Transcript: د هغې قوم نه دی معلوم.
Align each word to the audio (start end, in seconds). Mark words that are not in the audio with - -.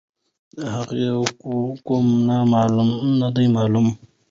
د 0.57 0.59
هغې 0.75 1.07
قوم 1.87 2.05
نه 3.19 3.29
دی 3.35 3.45
معلوم. 3.55 3.87